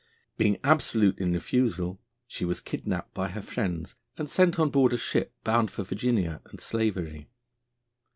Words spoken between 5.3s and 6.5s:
bound for Virginia